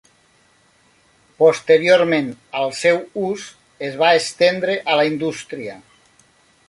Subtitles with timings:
[1.43, 3.45] Posteriorment el seu ús
[3.89, 5.81] es va estendre a la indústria.